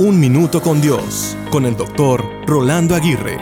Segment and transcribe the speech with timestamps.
[0.00, 3.36] Un Minuto con Dios, con el doctor Rolando Aguirre.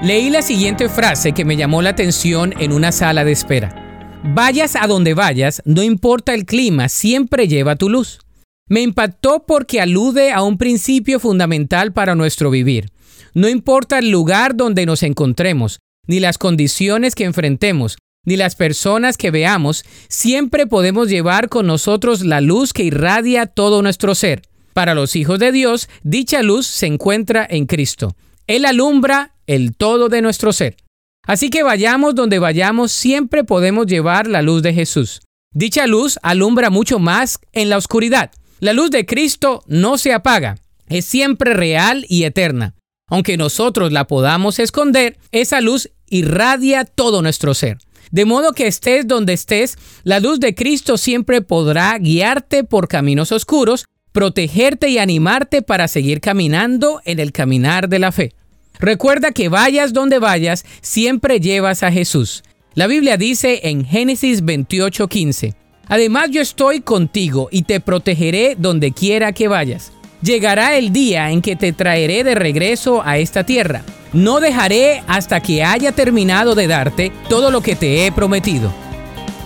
[0.00, 4.22] Leí la siguiente frase que me llamó la atención en una sala de espera.
[4.22, 8.20] Vayas a donde vayas, no importa el clima, siempre lleva tu luz.
[8.68, 12.92] Me impactó porque alude a un principio fundamental para nuestro vivir.
[13.34, 19.16] No importa el lugar donde nos encontremos, ni las condiciones que enfrentemos, ni las personas
[19.16, 24.42] que veamos, siempre podemos llevar con nosotros la luz que irradia todo nuestro ser.
[24.72, 28.16] Para los hijos de Dios, dicha luz se encuentra en Cristo.
[28.46, 30.76] Él alumbra el todo de nuestro ser.
[31.24, 35.20] Así que vayamos donde vayamos, siempre podemos llevar la luz de Jesús.
[35.54, 38.32] Dicha luz alumbra mucho más en la oscuridad.
[38.58, 42.74] La luz de Cristo no se apaga, es siempre real y eterna.
[43.08, 47.78] Aunque nosotros la podamos esconder, esa luz irradia todo nuestro ser.
[48.10, 53.32] De modo que estés donde estés, la luz de Cristo siempre podrá guiarte por caminos
[53.32, 58.32] oscuros protegerte y animarte para seguir caminando en el caminar de la fe.
[58.78, 62.42] Recuerda que vayas donde vayas, siempre llevas a Jesús.
[62.74, 65.54] La Biblia dice en Génesis 28:15,
[65.88, 69.92] Además yo estoy contigo y te protegeré donde quiera que vayas.
[70.22, 73.82] Llegará el día en que te traeré de regreso a esta tierra.
[74.12, 78.72] No dejaré hasta que haya terminado de darte todo lo que te he prometido.